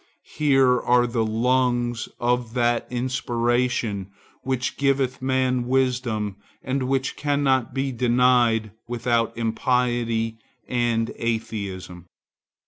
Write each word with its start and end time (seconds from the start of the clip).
Here 0.35 0.79
are 0.79 1.05
the 1.05 1.23
lungs 1.23 2.09
of 2.19 2.55
that 2.55 2.87
inspiration 2.91 4.09
which 4.41 4.75
giveth 4.75 5.21
man 5.21 5.67
wisdom 5.67 6.37
and 6.63 6.89
which 6.89 7.15
cannot 7.15 7.71
be 7.75 7.91
denied 7.91 8.71
without 8.87 9.37
impiety 9.37 10.39
and 10.67 11.13
atheism. 11.17 12.07